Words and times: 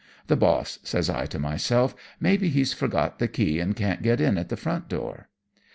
"'The 0.25 0.35
boss,' 0.35 0.79
says 0.81 1.11
I 1.11 1.27
to 1.27 1.37
myself; 1.37 1.93
'maybe 2.19 2.49
he's 2.49 2.73
forgot 2.73 3.19
the 3.19 3.27
key 3.27 3.59
and 3.59 3.75
can't 3.75 4.01
get 4.01 4.19
in 4.19 4.35
at 4.39 4.49
the 4.49 4.57
front 4.57 4.89
door.' 4.89 5.29